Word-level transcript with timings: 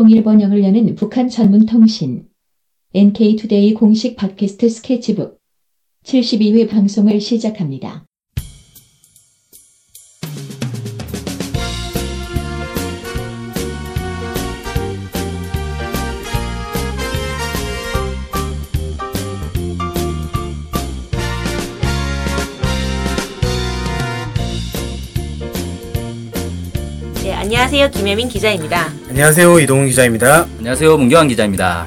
통일 0.00 0.22
번영을 0.22 0.64
여는 0.64 0.94
북한 0.94 1.28
전문 1.28 1.66
통신 1.66 2.26
NK투데이 2.94 3.74
공식 3.74 4.16
팟캐스트 4.16 4.70
스케치북 4.70 5.38
72회 6.04 6.70
방송을 6.70 7.20
시작합니다. 7.20 8.06
안녕하세요. 27.72 27.90
김혜민 28.00 28.28
기자입니다. 28.28 28.88
안녕하세요 29.10 29.60
이동훈 29.60 29.86
기자입니다. 29.86 30.42
안녕하세요. 30.58 30.96
문경환 30.96 31.28
기자입니다. 31.28 31.86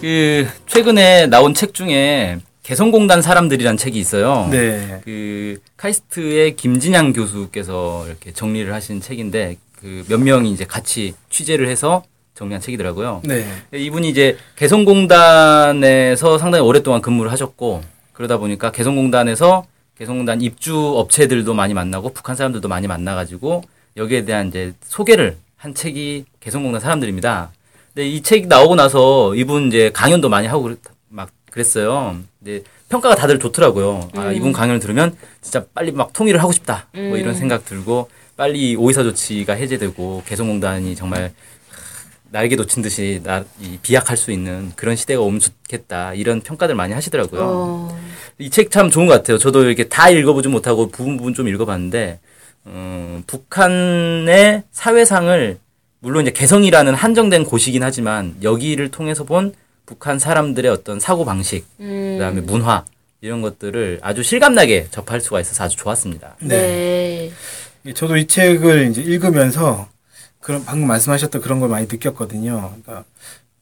그 0.00 0.48
최근에 0.66 1.28
나온 1.28 1.54
책 1.54 1.74
중에 1.74 2.38
개성공단 2.64 3.22
사람들이란 3.22 3.76
책이 3.76 3.96
있어요. 4.00 4.48
네. 4.50 5.00
그 5.04 5.60
카이스트의 5.76 6.56
김진양 6.56 7.12
교수께서 7.12 8.04
이렇게 8.08 8.32
정리를 8.32 8.74
하신 8.74 9.00
책인데 9.00 9.58
그 9.80 10.04
몇 10.08 10.18
명이 10.18 10.50
이제 10.50 10.64
같이 10.64 11.14
취재를 11.30 11.68
해서 11.68 12.02
정리한 12.34 12.60
책이더라고요. 12.60 13.22
네. 13.24 13.46
이분이 13.72 14.08
이제 14.08 14.36
개성공단에서 14.56 16.36
상당히 16.38 16.64
오랫동안 16.64 17.00
근무를 17.00 17.30
하셨고 17.30 17.82
그러다 18.12 18.38
보니까 18.38 18.72
개성공단에서 18.72 19.66
개성공단 19.96 20.42
입주 20.42 20.76
업체들도 20.96 21.54
많이 21.54 21.74
만나고 21.74 22.12
북한 22.12 22.34
사람들도 22.34 22.66
많이 22.66 22.88
만나가지고 22.88 23.62
여기에 23.96 24.24
대한 24.24 24.48
이제 24.48 24.72
소개를 24.84 25.36
한 25.56 25.74
책이 25.74 26.24
개성공단 26.40 26.80
사람들입니다. 26.80 27.50
근데 27.94 28.08
이 28.08 28.22
책 28.22 28.46
나오고 28.46 28.76
나서 28.76 29.34
이분 29.34 29.68
이제 29.68 29.90
강연도 29.92 30.28
많이 30.28 30.46
하고 30.46 30.70
막 31.08 31.30
그랬어요. 31.50 32.16
근데 32.38 32.62
평가가 32.88 33.14
다들 33.16 33.38
좋더라고요. 33.38 34.10
아, 34.16 34.32
이분 34.32 34.52
강연을 34.52 34.80
들으면 34.80 35.16
진짜 35.42 35.64
빨리 35.74 35.92
막 35.92 36.12
통일을 36.12 36.40
하고 36.42 36.52
싶다. 36.52 36.86
뭐 37.08 37.16
이런 37.18 37.34
생각 37.34 37.64
들고 37.64 38.08
빨리 38.36 38.74
오이사 38.76 39.02
조치가 39.02 39.54
해제되고 39.54 40.22
개성공단이 40.26 40.94
정말 40.96 41.32
날개 42.30 42.54
놓친 42.54 42.80
듯이 42.82 43.20
나, 43.24 43.44
이 43.60 43.76
비약할 43.82 44.16
수 44.16 44.30
있는 44.30 44.72
그런 44.76 44.94
시대가 44.94 45.20
오면 45.22 45.40
좋겠다. 45.40 46.14
이런 46.14 46.40
평가들 46.40 46.76
많이 46.76 46.94
하시더라고요. 46.94 47.40
어, 47.44 48.00
이책 48.38 48.70
참 48.70 48.88
좋은 48.88 49.06
것 49.06 49.14
같아요. 49.14 49.36
저도 49.36 49.64
이렇게 49.64 49.88
다 49.88 50.08
읽어보지 50.10 50.48
못하고 50.48 50.88
부분 50.90 51.16
부분 51.16 51.34
좀 51.34 51.48
읽어봤는데, 51.48 52.20
음, 52.70 53.24
북한의 53.26 54.62
사회상을 54.70 55.58
물론 56.00 56.22
이제 56.22 56.30
개성이라는 56.32 56.94
한정된 56.94 57.44
곳이긴 57.44 57.82
하지만 57.82 58.36
여기를 58.42 58.90
통해서 58.90 59.24
본 59.24 59.54
북한 59.84 60.18
사람들의 60.18 60.70
어떤 60.70 61.00
사고 61.00 61.24
방식, 61.24 61.66
음, 61.80 62.16
그다음에 62.18 62.40
문화 62.40 62.84
이런 63.20 63.42
것들을 63.42 63.98
아주 64.02 64.22
실감나게 64.22 64.86
접할 64.90 65.20
수가 65.20 65.40
있어서 65.40 65.64
아주 65.64 65.76
좋았습니다. 65.76 66.36
네. 66.40 67.30
예, 67.86 67.92
저도 67.92 68.16
이 68.16 68.26
책을 68.26 68.90
이제 68.90 69.02
읽으면서 69.02 69.88
그런 70.40 70.64
방금 70.64 70.86
말씀하셨던 70.88 71.42
그런 71.42 71.60
걸 71.60 71.68
많이 71.68 71.86
느꼈거든요. 71.90 72.74
그러니까 72.82 73.04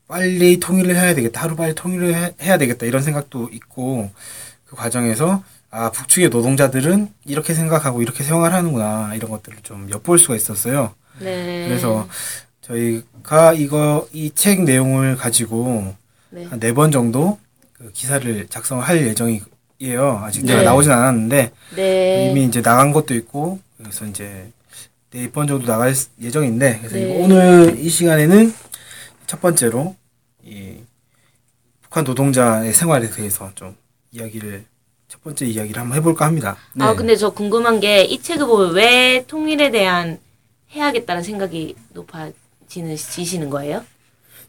빨리 0.06 0.61
통일을 0.61 0.97
해야 0.97 1.14
되겠다. 1.14 1.42
하루 1.42 1.56
빨리 1.56 1.75
통일을 1.75 2.14
해, 2.14 2.34
해야 2.41 2.59
되겠다. 2.59 2.86
이런 2.86 3.03
생각도 3.03 3.48
있고 3.53 4.11
그 4.67 4.77
과정에서 4.77 5.42
아 5.70 5.91
북측의 5.91 6.30
노동자들은 6.30 7.12
이렇게 7.27 7.52
생각하고 7.55 8.00
이렇게 8.02 8.24
생활을 8.24 8.56
하는구나 8.56 9.14
이런 9.14 9.30
것들을 9.30 9.58
좀 9.62 9.91
엿볼 9.91 10.19
수가 10.19 10.34
있었어요. 10.36 10.94
네. 11.20 11.66
그래서 11.69 12.08
저희가 12.62 13.52
이거 13.55 14.08
이 14.12 14.30
책 14.34 14.62
내용을 14.62 15.16
가지고 15.16 15.94
네. 16.30 16.44
한네 16.44 16.72
번 16.72 16.91
정도 16.91 17.39
그 17.74 17.91
기사를 17.92 18.46
작성할 18.48 19.06
예정이에요. 19.06 20.22
아직 20.24 20.44
네. 20.46 20.56
다 20.56 20.62
나오진 20.62 20.91
않았는데 20.92 21.52
네. 21.77 22.30
이미 22.30 22.45
이제 22.45 22.62
나간 22.62 22.92
것도 22.92 23.14
있고 23.14 23.61
그래서 23.77 24.07
이제 24.07 24.51
네 25.11 25.28
번 25.30 25.46
정도 25.46 25.67
나갈 25.67 25.95
예정인데 26.20 26.78
그래서 26.80 26.96
네. 26.96 27.23
오늘 27.23 27.78
이 27.78 27.89
시간에는 27.89 28.55
첫 29.27 29.40
번째로 29.40 29.96
이 30.45 30.77
북한 31.83 32.05
노동자의 32.05 32.73
생활에 32.74 33.11
대해서 33.11 33.51
좀 33.55 33.77
이야기를 34.12 34.64
첫 35.08 35.23
번째 35.24 35.46
이야기를 35.46 35.80
한번 35.80 35.96
해볼까 35.98 36.27
합니다. 36.27 36.57
아, 36.79 36.91
네. 36.91 36.96
근데 36.96 37.17
저 37.17 37.30
궁금한 37.30 37.80
게 37.80 38.05
이 38.05 38.20
책을 38.20 38.46
보면 38.46 38.74
왜 38.74 39.24
통일에 39.27 39.70
대한 39.70 40.19
해야겠다는 40.73 41.23
생각이 41.23 41.74
높아지는 41.95 42.95
지시는 42.96 43.48
거예요? 43.48 43.85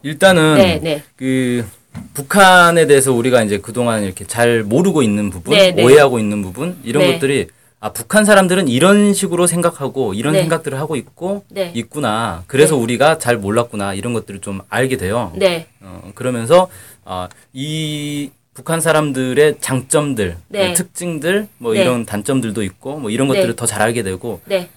일단은 0.04 0.56
네, 0.56 0.80
네. 0.82 1.04
그 1.16 1.66
북한에 2.14 2.88
대해서 2.88 3.14
우리가 3.14 3.42
이제 3.44 3.58
그동안 3.60 4.04
이렇게 4.04 4.26
잘 4.26 4.64
모르고 4.64 5.02
있는 5.02 5.30
부분, 5.30 5.58
네, 5.58 5.72
네. 5.72 5.84
오해하고 5.84 6.20
있는 6.20 6.42
부분 6.44 6.78
이런 6.84 7.04
네. 7.04 7.14
것들이 7.14 7.48
아 7.82 7.94
북한 7.94 8.26
사람들은 8.26 8.68
이런 8.68 9.14
식으로 9.14 9.48
생각하고 9.48 10.14
이런 10.14 10.34
네. 10.34 10.42
생각들을 10.42 10.78
하고 10.78 10.98
있고 10.98 11.46
네. 11.50 11.72
있구나. 11.74 12.44
그래서 12.48 12.76
네. 12.76 12.82
우리가 12.82 13.18
잘 13.18 13.38
몰랐구나 13.38 13.94
이런 13.94 14.12
것들을 14.14 14.42
좀 14.42 14.60
알게 14.70 14.98
돼요. 14.98 15.32
네. 15.36 15.68
어, 15.82 16.12
그러면서 16.16 16.68
아, 17.06 17.30
이 17.54 18.30
북한 18.60 18.82
사람들의 18.82 19.56
장점들, 19.62 20.36
네. 20.50 20.74
특징들, 20.74 21.48
뭐 21.60 21.74
네. 21.74 21.82
이런 21.82 22.06
단점들도 22.06 22.62
있고 22.64 22.98
뭐 23.00 23.10
이런 23.10 23.30
네. 23.30 23.36
것들을 23.36 23.56
더 23.56 23.66
잘 23.66 23.82
알게 23.82 24.04
되고 24.04 24.42
네. 24.44 24.68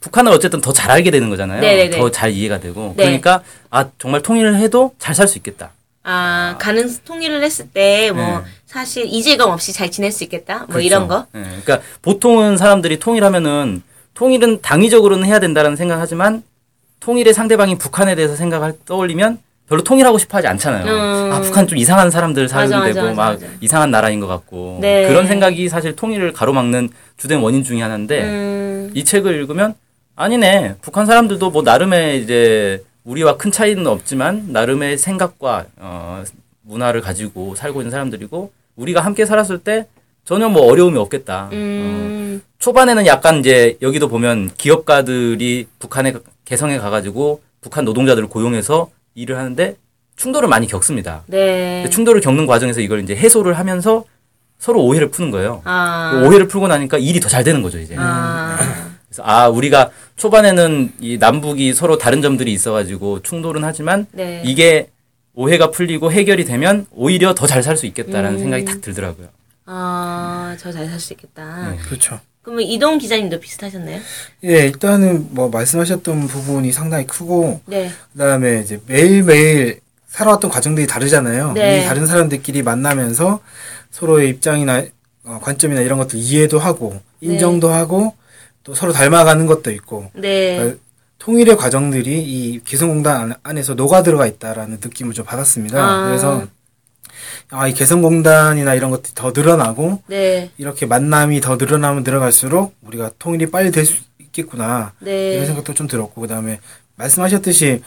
북한을 0.00 0.32
어쨌든 0.32 0.60
더 0.60 0.72
잘 0.72 0.90
알게 0.90 1.12
되는 1.12 1.30
거잖아요. 1.30 1.60
네, 1.60 1.76
네, 1.76 1.88
네. 1.88 1.96
더잘 1.96 2.32
이해가 2.32 2.58
되고 2.58 2.94
네. 2.96 3.04
그러니까 3.04 3.44
아 3.70 3.90
정말 3.98 4.22
통일을 4.22 4.56
해도 4.56 4.92
잘 4.98 5.14
살 5.14 5.28
수 5.28 5.38
있겠다. 5.38 5.70
아, 6.02 6.56
가는 6.58 6.92
통일을 7.04 7.44
했을 7.44 7.68
때뭐 7.68 8.16
네. 8.16 8.44
사실 8.66 9.06
이재감 9.06 9.50
없이 9.50 9.72
잘 9.72 9.88
지낼 9.88 10.10
수 10.10 10.24
있겠다. 10.24 10.58
뭐 10.58 10.66
그렇죠. 10.66 10.86
이런 10.86 11.06
거. 11.06 11.26
예, 11.36 11.42
그러니까 11.42 11.80
보통은 12.02 12.56
사람들이 12.56 12.98
통일하면은 12.98 13.82
통일은 14.14 14.62
당위적으로는 14.62 15.26
해야 15.26 15.38
된다는 15.38 15.76
생각하지만 15.76 16.42
통일의 16.98 17.34
상대방인 17.34 17.78
북한에 17.78 18.16
대해서 18.16 18.34
생각을 18.34 18.72
떠올리면 18.84 19.38
별로 19.68 19.82
통일하고 19.82 20.18
싶어 20.18 20.38
하지 20.38 20.46
않잖아요. 20.46 20.84
음. 20.86 21.32
아, 21.32 21.40
북한 21.40 21.66
좀 21.66 21.76
이상한 21.76 22.10
사람들 22.10 22.48
살고 22.48 22.74
맞아, 22.74 22.84
되고 22.86 23.00
맞아, 23.00 23.14
막 23.14 23.32
맞아. 23.32 23.46
이상한 23.60 23.90
나라인 23.90 24.18
것 24.18 24.26
같고 24.26 24.78
네. 24.80 25.06
그런 25.06 25.26
생각이 25.26 25.68
사실 25.68 25.94
통일을 25.94 26.32
가로막는 26.32 26.88
주된 27.16 27.40
원인 27.40 27.62
중에 27.62 27.82
하나인데 27.82 28.24
음. 28.24 28.90
이 28.94 29.04
책을 29.04 29.34
읽으면 29.34 29.74
아니네 30.16 30.76
북한 30.80 31.04
사람들도 31.06 31.50
뭐 31.50 31.62
나름의 31.62 32.22
이제 32.22 32.82
우리와 33.04 33.36
큰 33.36 33.52
차이는 33.52 33.86
없지만 33.86 34.46
나름의 34.48 34.96
생각과 34.98 35.66
어, 35.76 36.24
문화를 36.62 37.00
가지고 37.02 37.54
살고 37.54 37.80
있는 37.80 37.90
사람들이고 37.90 38.50
우리가 38.76 39.00
함께 39.00 39.26
살았을 39.26 39.58
때 39.58 39.86
전혀 40.24 40.48
뭐 40.48 40.70
어려움이 40.70 40.98
없겠다. 40.98 41.44
어, 41.44 41.50
음. 41.52 42.42
초반에는 42.58 43.06
약간 43.06 43.38
이제 43.40 43.76
여기도 43.82 44.08
보면 44.08 44.50
기업가들이 44.56 45.66
북한에 45.78 46.14
개성에 46.44 46.78
가가지고 46.78 47.42
북한 47.60 47.84
노동자들을 47.84 48.28
고용해서 48.28 48.90
일을 49.18 49.36
하는데 49.36 49.76
충돌을 50.16 50.48
많이 50.48 50.66
겪습니다. 50.66 51.22
네. 51.26 51.88
충돌을 51.90 52.20
겪는 52.20 52.46
과정에서 52.46 52.80
이걸 52.80 53.02
이제 53.02 53.14
해소를 53.16 53.54
하면서 53.58 54.04
서로 54.58 54.82
오해를 54.84 55.10
푸는 55.10 55.30
거예요. 55.30 55.62
아. 55.64 56.10
그 56.12 56.26
오해를 56.26 56.48
풀고 56.48 56.66
나니까 56.68 56.98
일이 56.98 57.20
더 57.20 57.28
잘 57.28 57.44
되는 57.44 57.62
거죠 57.62 57.78
이제. 57.78 57.94
아. 57.98 58.56
그래서 59.08 59.22
아 59.24 59.48
우리가 59.48 59.90
초반에는 60.16 60.92
이 61.00 61.18
남북이 61.18 61.72
서로 61.74 61.98
다른 61.98 62.20
점들이 62.22 62.52
있어가지고 62.52 63.22
충돌은 63.22 63.64
하지만 63.64 64.06
네. 64.12 64.42
이게 64.44 64.90
오해가 65.34 65.70
풀리고 65.70 66.10
해결이 66.10 66.44
되면 66.44 66.86
오히려 66.90 67.34
더 67.34 67.46
잘 67.46 67.62
살 67.62 67.76
수 67.76 67.86
있겠다라는 67.86 68.34
음. 68.34 68.38
생각이 68.40 68.64
딱 68.64 68.80
들더라고요. 68.80 69.28
아, 69.66 70.56
저 70.58 70.72
잘 70.72 70.88
살 70.88 70.98
수 70.98 71.12
있겠다. 71.12 71.70
네. 71.70 71.76
그렇죠. 71.86 72.18
그러면 72.48 72.64
이동 72.64 72.96
기자님도 72.96 73.40
비슷하셨나요? 73.40 74.00
예, 74.44 74.66
일단은 74.66 75.26
뭐 75.32 75.50
말씀하셨던 75.50 76.28
부분이 76.28 76.72
상당히 76.72 77.06
크고 77.06 77.60
네. 77.66 77.90
그다음에 78.14 78.60
이제 78.60 78.80
매일매일 78.86 79.80
살아왔던 80.08 80.50
과정들이 80.50 80.86
다르잖아요. 80.86 81.52
네. 81.52 81.82
이 81.82 81.84
다른 81.86 82.06
사람들끼리 82.06 82.62
만나면서 82.62 83.40
서로의 83.90 84.30
입장이나 84.30 84.82
어, 85.24 85.38
관점이나 85.42 85.82
이런 85.82 85.98
것들 85.98 86.18
이해도 86.18 86.58
하고 86.58 86.98
인정도 87.20 87.68
하고 87.68 88.14
또 88.64 88.74
서로 88.74 88.92
닮아가는 88.94 89.44
것도 89.44 89.70
있고 89.72 90.10
네. 90.14 90.56
그러니까 90.56 90.78
통일의 91.18 91.54
과정들이 91.58 92.22
이 92.22 92.60
개성공단 92.64 93.20
안- 93.20 93.34
안에서 93.42 93.74
녹아 93.74 94.02
들어가 94.02 94.26
있다라는 94.26 94.78
느낌을 94.82 95.12
좀 95.12 95.26
받았습니다. 95.26 95.78
아. 95.84 96.06
그래서 96.06 96.46
아, 97.50 97.66
이 97.66 97.72
개성공단이나 97.74 98.74
이런 98.74 98.90
것들이 98.90 99.14
더 99.14 99.32
늘어나고 99.32 100.02
네. 100.06 100.50
이렇게 100.58 100.84
만남이 100.86 101.40
더 101.40 101.56
늘어나면 101.56 102.02
늘어갈수록 102.04 102.74
우리가 102.82 103.10
통일이 103.18 103.50
빨리 103.50 103.70
될 103.70 103.86
수 103.86 103.94
있겠구나 104.18 104.92
네. 105.00 105.32
이런 105.34 105.46
생각도 105.46 105.72
좀 105.72 105.86
들었고 105.86 106.20
그다음에 106.20 106.60
말씀하셨듯이 106.96 107.82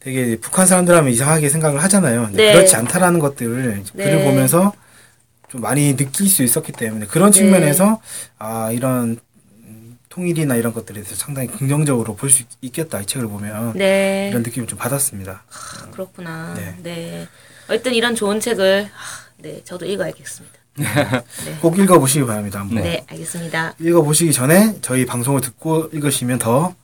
되게 0.00 0.36
북한 0.38 0.66
사람들 0.66 0.94
하면 0.94 1.10
이상하게 1.10 1.48
생각을 1.48 1.82
하잖아요. 1.84 2.28
네. 2.32 2.52
그렇지 2.52 2.76
않다라는 2.76 3.18
것들을 3.20 3.82
네. 3.94 4.04
글을 4.04 4.24
보면서 4.24 4.74
좀 5.48 5.62
많이 5.62 5.96
느낄 5.96 6.28
수 6.28 6.42
있었기 6.42 6.72
때문에 6.72 7.06
그런 7.06 7.32
네. 7.32 7.38
측면에서 7.38 8.02
아 8.38 8.70
이런 8.72 9.18
음, 9.64 9.98
통일이나 10.10 10.56
이런 10.56 10.74
것들에 10.74 11.00
대해서 11.00 11.14
상당히 11.14 11.48
긍정적으로 11.48 12.14
볼 12.16 12.28
수 12.30 12.42
있겠다 12.60 13.00
이 13.00 13.06
책을 13.06 13.26
보면 13.28 13.72
네. 13.78 14.28
이런 14.30 14.42
느낌을 14.42 14.68
좀 14.68 14.78
받았습니다. 14.78 15.42
아, 15.48 15.90
그렇구나. 15.90 16.52
네. 16.54 16.74
네. 16.82 17.28
어쨌든 17.68 17.94
이런 17.94 18.14
좋은 18.14 18.40
책을 18.40 18.84
하, 18.92 19.24
네, 19.38 19.60
저도 19.64 19.86
읽어야겠습니다. 19.86 20.58
꼭 21.60 21.78
읽어보시기 21.78 22.26
바랍니다. 22.26 22.60
한번 22.60 22.82
네, 22.82 23.04
알겠습니다. 23.08 23.74
읽어보시기 23.78 24.32
전에 24.32 24.76
저희 24.80 25.06
방송을 25.06 25.40
듣고 25.40 25.88
읽으시면 25.92 26.38
더 26.38 26.74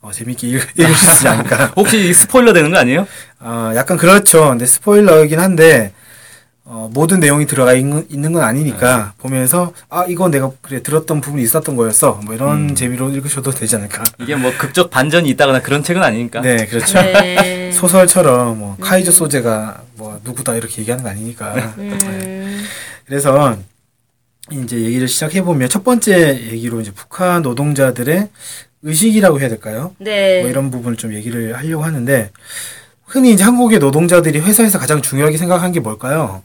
어, 0.00 0.12
재밌게 0.12 0.48
읽, 0.48 0.62
읽을 0.78 0.94
수 0.94 1.10
있지 1.12 1.28
않을까. 1.28 1.72
혹시 1.76 2.12
스포일러 2.14 2.52
되는 2.52 2.70
거 2.70 2.78
아니에요? 2.78 3.06
어, 3.40 3.72
약간 3.74 3.96
그렇죠. 3.96 4.48
근데 4.48 4.66
스포일러이긴 4.66 5.38
한데 5.38 5.92
어, 6.72 6.88
모든 6.94 7.18
내용이 7.18 7.46
들어가 7.46 7.74
있는, 7.74 8.06
있는 8.10 8.32
건 8.32 8.44
아니니까 8.44 9.14
보면서 9.18 9.72
아 9.88 10.04
이거 10.08 10.28
내가 10.28 10.52
그래 10.60 10.84
들었던 10.84 11.20
부분이 11.20 11.42
있었던 11.42 11.74
거였어. 11.74 12.20
뭐 12.24 12.32
이런 12.32 12.76
재미로 12.76 13.10
읽으셔도 13.10 13.50
되지 13.50 13.74
않을까. 13.74 14.04
이게 14.20 14.36
뭐 14.36 14.52
극적 14.56 14.88
반전이 14.88 15.28
있다거나 15.30 15.62
그런 15.62 15.82
책은 15.82 16.00
아니니까. 16.00 16.42
네, 16.42 16.66
그렇죠. 16.66 17.02
네. 17.02 17.72
소설처럼 17.74 18.56
뭐 18.56 18.76
카이조 18.78 19.10
소재가 19.10 19.82
뭐 19.96 20.20
누구다 20.22 20.54
이렇게 20.54 20.82
얘기하는 20.82 21.02
거 21.02 21.10
아니니까. 21.10 21.74
음, 21.78 22.62
그래서 23.04 23.56
이제 24.52 24.80
얘기를 24.80 25.08
시작해 25.08 25.42
보면 25.42 25.68
첫 25.68 25.82
번째 25.82 26.52
얘기로 26.52 26.82
이제 26.82 26.92
북한 26.94 27.42
노동자들의 27.42 28.28
의식이라고 28.82 29.40
해야 29.40 29.48
될까요? 29.48 29.96
네. 29.98 30.42
뭐 30.42 30.48
이런 30.48 30.70
부분을 30.70 30.96
좀 30.96 31.14
얘기를 31.14 31.56
하려고 31.56 31.82
하는데 31.82 32.30
흔히 33.06 33.32
이제 33.32 33.42
한국의 33.42 33.80
노동자들이 33.80 34.38
회사에서 34.38 34.78
가장 34.78 35.02
중요하게 35.02 35.36
생각한 35.36 35.72
게 35.72 35.80
뭘까요? 35.80 36.44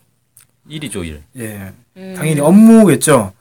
일이죠, 0.68 1.04
일. 1.04 1.22
예, 1.38 1.72
음, 1.98 2.14
당연히 2.18 2.40
업무겠죠. 2.40 3.34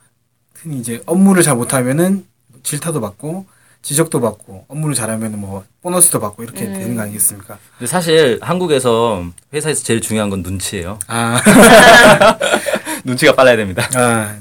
흔히 0.55 0.79
이제 0.79 1.01
업무를 1.05 1.43
잘 1.43 1.55
못하면은 1.55 2.25
질타도 2.63 3.01
받고 3.01 3.45
지적도 3.81 4.19
받고 4.19 4.65
업무를 4.67 4.95
잘하면 4.95 5.39
뭐 5.39 5.63
보너스도 5.81 6.19
받고 6.19 6.43
이렇게 6.43 6.65
음. 6.65 6.73
되는 6.73 6.95
거 6.95 7.03
아니겠습니까? 7.03 7.59
근데 7.77 7.87
사실 7.87 8.39
한국에서 8.41 9.23
회사에서 9.53 9.83
제일 9.83 10.01
중요한 10.01 10.29
건 10.31 10.41
눈치예요. 10.41 10.97
아, 11.07 11.39
눈치가 13.05 13.33
빨라야 13.35 13.55
됩니다. 13.57 13.87
아, 13.95 14.35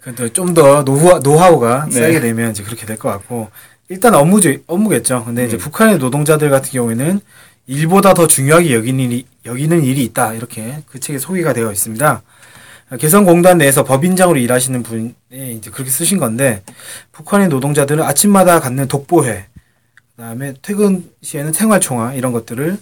근데 0.00 0.32
좀 0.32 0.54
더 0.54 0.84
노후, 0.84 1.18
노하우가 1.18 1.86
네. 1.90 2.00
쌓이게 2.00 2.20
되면 2.20 2.50
이제 2.52 2.62
그렇게 2.62 2.86
될 2.86 2.96
것 2.96 3.10
같고, 3.10 3.50
일단 3.88 4.14
업무죠, 4.14 4.50
업무겠죠. 4.66 5.24
근데 5.24 5.44
이제 5.46 5.56
음. 5.56 5.58
북한의 5.58 5.98
노동자들 5.98 6.48
같은 6.48 6.70
경우에는 6.72 7.20
일보다 7.66 8.14
더 8.14 8.26
중요하게 8.26 8.74
여기는 8.74 9.00
일이, 9.00 9.26
여기는 9.44 9.82
일이 9.82 10.04
있다. 10.04 10.34
이렇게 10.34 10.82
그 10.86 11.00
책에 11.00 11.18
소개가 11.18 11.52
되어 11.52 11.72
있습니다. 11.72 12.22
개성공단 13.00 13.58
내에서 13.58 13.82
법인장으로 13.82 14.38
일하시는 14.38 14.82
분이 14.84 15.14
이제 15.30 15.70
그렇게 15.70 15.90
쓰신 15.90 16.18
건데, 16.18 16.62
북한의 17.12 17.48
노동자들은 17.48 18.04
아침마다 18.04 18.60
갖는 18.60 18.86
독보회, 18.86 19.46
그 19.94 20.22
다음에 20.22 20.54
퇴근 20.62 21.10
시에는 21.20 21.52
생활총화, 21.52 22.14
이런 22.14 22.32
것들을 22.32 22.78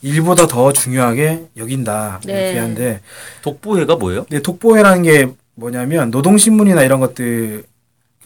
일보다 0.00 0.46
더 0.46 0.72
중요하게 0.72 1.48
여긴다. 1.58 2.20
이렇게 2.24 2.52
네. 2.52 2.58
하는데, 2.58 3.00
독보회가 3.42 3.96
뭐예요? 3.96 4.24
네, 4.30 4.40
독보회라는 4.40 5.02
게 5.02 5.28
뭐냐면 5.54 6.10
노동신문이나 6.10 6.82
이런 6.82 6.98
것들 6.98 7.64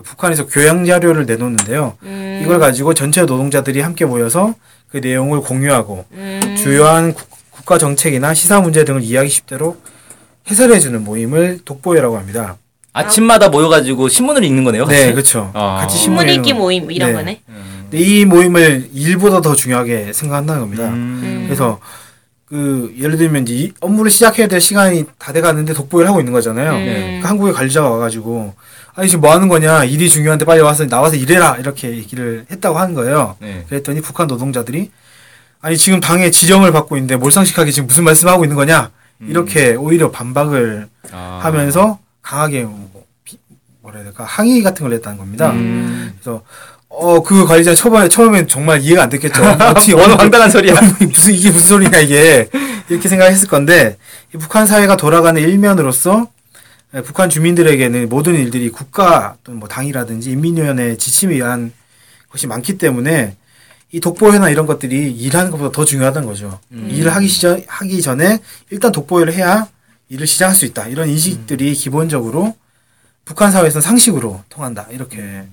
북한에서 0.02 0.46
교양 0.46 0.84
자료를 0.84 1.26
내놓는데요. 1.26 1.96
음, 2.02 2.40
이걸 2.44 2.60
가지고 2.60 2.94
전체 2.94 3.22
노동자들이 3.22 3.80
함께 3.80 4.04
모여서 4.04 4.54
그 4.88 4.98
내용을 4.98 5.40
공유하고 5.40 6.04
음, 6.12 6.54
주요한 6.56 7.12
국- 7.14 7.28
국가 7.50 7.78
정책이나 7.78 8.34
시사 8.34 8.60
문제 8.60 8.84
등을 8.84 9.02
이해하기 9.02 9.28
쉽도록 9.30 9.82
해설해주는 10.48 11.02
모임을 11.02 11.60
독보회라고 11.64 12.16
합니다. 12.16 12.56
아침마다 12.92 13.48
모여가지고 13.48 14.08
신문을 14.08 14.44
읽는 14.44 14.64
거네요. 14.64 14.86
네, 14.86 15.12
그렇죠. 15.12 15.50
아. 15.54 15.78
같이 15.80 15.98
신문 15.98 16.26
신문 16.28 16.34
읽기 16.38 16.52
모임 16.54 16.90
이런 16.90 17.10
네. 17.10 17.14
거네. 17.14 17.40
근데 17.90 17.98
이 17.98 18.24
모임을 18.24 18.88
일보다 18.94 19.40
더 19.40 19.54
중요하게 19.54 20.12
생각한다는 20.12 20.62
겁니다. 20.62 20.84
음. 20.88 21.44
그래서 21.46 21.78
그 22.46 22.94
예를 22.98 23.16
들면 23.16 23.42
이제 23.42 23.54
이 23.54 23.72
업무를 23.80 24.10
시작해야 24.10 24.46
될 24.46 24.60
시간이 24.60 25.04
다 25.18 25.32
돼가는데 25.32 25.74
독보회를 25.74 26.08
하고 26.08 26.20
있는 26.20 26.32
거잖아요. 26.32 26.72
음. 26.74 26.84
그러니까 26.84 27.28
한국에 27.28 27.52
관리자가 27.52 27.90
와가지고 27.90 28.54
아니 28.96 29.08
지금 29.08 29.20
뭐 29.20 29.32
하는 29.32 29.48
거냐 29.48 29.84
일이 29.84 30.08
중요한데 30.08 30.44
빨리 30.46 30.60
와서 30.62 30.86
나와서 30.86 31.16
일해라 31.16 31.56
이렇게 31.58 31.90
얘기를 31.90 32.46
했다고 32.50 32.78
하는 32.78 32.94
거예요. 32.94 33.36
네. 33.40 33.64
그랬더니 33.68 34.00
북한 34.00 34.26
노동자들이 34.26 34.90
아니 35.60 35.76
지금 35.76 36.00
당의 36.00 36.32
지령을 36.32 36.72
받고 36.72 36.96
있는데 36.96 37.16
몰상식하게 37.16 37.70
지금 37.72 37.86
무슨 37.86 38.04
말씀하고 38.04 38.44
있는 38.44 38.56
거냐 38.56 38.90
이렇게 39.20 39.74
오히려 39.74 40.10
반박을 40.10 40.88
아. 41.12 41.40
하면서 41.42 41.98
강하게 42.22 42.62
뭐 42.62 43.04
비- 43.24 43.38
뭐라 43.82 43.98
해야 43.98 44.04
될까 44.04 44.24
항의 44.24 44.62
같은 44.62 44.84
걸 44.84 44.92
했다는 44.94 45.18
겁니다. 45.18 45.50
음. 45.52 46.12
그래서 46.20 46.42
어 46.88 47.20
그 47.20 47.44
관리자 47.46 47.74
초반에 47.74 48.08
처음엔 48.08 48.48
정말 48.48 48.80
이해가 48.80 49.02
안 49.04 49.08
됐겠죠. 49.10 49.42
뭔 49.96 50.10
어느- 50.10 50.12
황당한 50.14 50.48
소리야. 50.50 50.74
무슨 51.10 51.34
이게 51.34 51.50
무슨 51.50 51.68
소리냐 51.68 51.98
이게 51.98 52.48
이렇게 52.88 53.08
생각했을 53.08 53.48
건데 53.48 53.98
이 54.34 54.38
북한 54.38 54.66
사회가 54.66 54.96
돌아가는 54.96 55.38
일면으로서 55.40 56.28
예, 56.28 56.35
북한 57.04 57.28
주민들에게는 57.28 58.08
모든 58.08 58.34
일들이 58.34 58.70
국가 58.70 59.36
또는 59.44 59.60
뭐 59.60 59.68
당이라든지 59.68 60.30
인민위원회 60.30 60.96
지침에 60.96 61.34
의한 61.34 61.72
것이 62.28 62.46
많기 62.46 62.78
때문에 62.78 63.36
이 63.92 64.00
독보회나 64.00 64.50
이런 64.50 64.66
것들이 64.66 65.12
일하는 65.12 65.50
것보다 65.50 65.72
더 65.72 65.84
중요하다는 65.84 66.26
거죠. 66.28 66.58
일을 66.70 67.14
하기 67.14 67.28
시전 67.28 67.62
하기 67.66 68.02
전에 68.02 68.40
일단 68.70 68.92
독보회를 68.92 69.32
해야 69.32 69.68
일을 70.08 70.26
시작할 70.26 70.54
수 70.54 70.64
있다. 70.64 70.88
이런 70.88 71.08
인식들이 71.08 71.74
기본적으로 71.74 72.56
북한 73.24 73.50
사회에서는 73.50 73.82
상식으로 73.82 74.42
통한다. 74.48 74.86
이렇게 74.90 75.44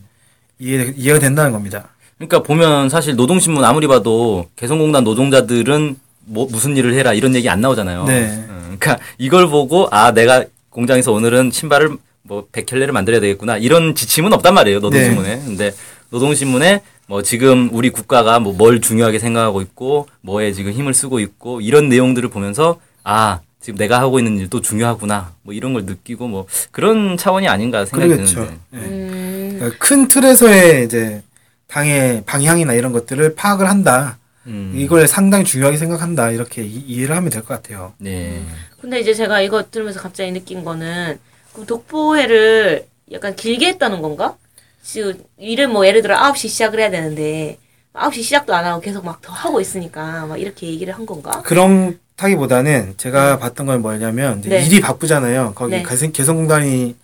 이해 0.59 0.93
이해가 0.95 1.19
된다는 1.19 1.51
겁니다. 1.51 1.89
그러니까 2.17 2.43
보면 2.43 2.89
사실 2.89 3.15
노동신문 3.15 3.63
아무리 3.63 3.87
봐도 3.87 4.47
개성공단 4.55 5.03
노동자들은 5.03 5.97
뭐 6.25 6.47
무슨 6.49 6.77
일을 6.77 6.93
해라 6.93 7.13
이런 7.13 7.35
얘기 7.35 7.49
안 7.49 7.61
나오잖아요. 7.61 8.05
네. 8.05 8.27
음, 8.49 8.77
그러니까 8.79 9.03
이걸 9.17 9.47
보고 9.49 9.87
아 9.91 10.11
내가 10.11 10.45
공장에서 10.73 11.11
오늘은 11.11 11.51
신발을 11.51 11.97
뭐 12.23 12.47
100켤레를 12.51 12.91
만들어야 12.91 13.19
되겠구나 13.21 13.57
이런 13.57 13.95
지침은 13.95 14.33
없단 14.33 14.53
말이에요 14.53 14.79
노동신문에. 14.79 15.41
근데 15.45 15.73
노동신문에 16.09 16.81
뭐 17.07 17.21
지금 17.21 17.69
우리 17.73 17.89
국가가 17.89 18.39
뭐 18.39 18.53
뭘 18.53 18.81
중요하게 18.81 19.19
생각하고 19.19 19.61
있고 19.61 20.07
뭐에 20.21 20.51
지금 20.53 20.71
힘을 20.71 20.93
쓰고 20.93 21.19
있고 21.19 21.61
이런 21.61 21.89
내용들을 21.89 22.29
보면서 22.29 22.79
아 23.03 23.39
지금 23.59 23.77
내가 23.77 23.99
하고 23.99 24.19
있는 24.19 24.37
일도 24.37 24.61
중요하구나 24.61 25.31
뭐 25.43 25.53
이런 25.53 25.73
걸 25.73 25.85
느끼고 25.85 26.27
뭐 26.27 26.47
그런 26.71 27.17
차원이 27.17 27.47
아닌가 27.47 27.85
생각이 27.85 28.09
그러겠죠. 28.11 28.35
드는데. 28.35 28.57
음, 28.73 29.55
그러니까 29.57 29.77
큰 29.79 30.07
틀에서의 30.07 30.85
이제 30.85 31.21
당의 31.67 32.23
방향이나 32.25 32.73
이런 32.73 32.91
것들을 32.91 33.35
파악을 33.35 33.67
한다. 33.69 34.17
음. 34.47 34.73
이걸 34.75 35.07
상당히 35.07 35.45
중요하게 35.45 35.77
생각한다. 35.77 36.31
이렇게 36.31 36.63
이, 36.63 36.83
이해를 36.87 37.15
하면 37.15 37.29
될 37.29 37.41
것 37.43 37.47
같아요. 37.49 37.93
네. 37.97 38.41
근데 38.81 38.99
이제 38.99 39.13
제가 39.13 39.41
이거 39.41 39.63
들으면서 39.69 40.01
갑자기 40.01 40.31
느낀 40.31 40.63
거는 40.63 41.17
그 41.53 41.65
독보회를 41.65 42.85
약간 43.11 43.35
길게 43.35 43.67
했다는 43.67 44.01
건가? 44.01 44.35
지금 44.81 45.23
일을 45.37 45.67
뭐 45.69 45.87
예를 45.87 46.01
들어 46.01 46.17
9시 46.17 46.49
시작을 46.49 46.79
해야 46.79 46.89
되는데 46.91 47.57
9시 47.93 48.23
시작도 48.23 48.53
안 48.53 48.65
하고 48.65 48.81
계속 48.81 49.05
막 49.05 49.21
더 49.21 49.31
하고 49.31 49.61
있으니까 49.61 50.25
막 50.25 50.37
이렇게 50.41 50.67
얘기를 50.67 50.93
한 50.93 51.05
건가? 51.05 51.41
그런 51.45 51.99
타기보다는 52.17 52.95
제가 52.97 53.39
봤던 53.39 53.65
건 53.65 53.81
뭐냐면 53.81 54.39
이제 54.39 54.49
네. 54.49 54.65
일이 54.65 54.81
바쁘잖아요. 54.81 55.53
거기 55.55 55.71
네. 55.77 55.83
개성, 55.83 56.11
개성공단이 56.11 56.95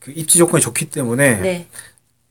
그 0.00 0.12
입지 0.16 0.38
조건이 0.38 0.60
좋기 0.60 0.90
때문에 0.90 1.36
네. 1.40 1.66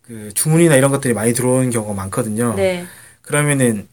그 0.02 0.32
주문이나 0.34 0.76
이런 0.76 0.92
것들이 0.92 1.14
많이 1.14 1.34
들어오는 1.34 1.70
경우가 1.70 1.94
많거든요. 1.94 2.54
네. 2.56 2.86
그러면은 3.22 3.88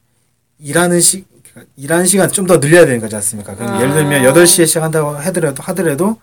일하는 0.61 1.01
시 1.01 1.25
그러니까 1.53 1.73
일하는 1.77 2.07
시간 2.07 2.31
좀 2.31 2.47
더 2.47 2.59
늘려야 2.61 2.85
되는 2.87 3.01
거지 3.01 3.15
않습니까? 3.17 3.55
그럼 3.55 3.75
아. 3.75 3.81
예를 3.81 3.95
들면 3.95 4.23
8시에 4.33 4.67
시작한다고 4.67 5.11
하더라도 5.17 5.63
하더라도 5.63 6.21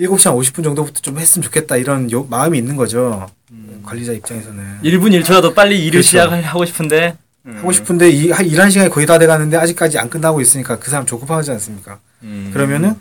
7시 0.00 0.24
한 0.28 0.34
50분 0.38 0.64
정도부터 0.64 1.00
좀 1.00 1.18
했으면 1.18 1.42
좋겠다 1.44 1.76
이런 1.76 2.10
요- 2.10 2.24
마음이 2.28 2.58
있는 2.58 2.76
거죠. 2.76 3.28
관리자 3.84 4.12
입장에서는 4.12 4.80
1분 4.82 5.20
1초라도 5.22 5.54
빨리 5.54 5.78
일을 5.80 5.90
그렇죠. 6.00 6.08
시작하고 6.08 6.64
싶은데 6.64 7.16
하고 7.46 7.72
싶은데 7.72 8.08
이 8.10 8.30
하- 8.30 8.42
일하는 8.42 8.70
시간이 8.70 8.90
거의 8.90 9.06
다 9.06 9.18
돼 9.18 9.26
가는데 9.26 9.56
아직까지 9.58 9.98
안 9.98 10.08
끝나고 10.08 10.40
있으니까 10.40 10.78
그 10.78 10.90
사람 10.90 11.04
조급하지 11.06 11.50
않습니까? 11.52 11.98
음. 12.22 12.50
그러면은 12.52 12.94